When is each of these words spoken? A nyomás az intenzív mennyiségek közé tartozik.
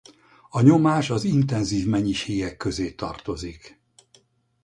A 0.49 0.61
nyomás 0.61 1.09
az 1.09 1.23
intenzív 1.23 1.87
mennyiségek 1.87 2.57
közé 2.57 2.91
tartozik. 2.91 3.81